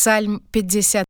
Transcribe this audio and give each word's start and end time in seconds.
Псальм 0.00 0.40
50 0.50 1.04